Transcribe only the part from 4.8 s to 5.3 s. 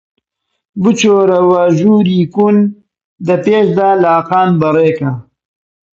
کە!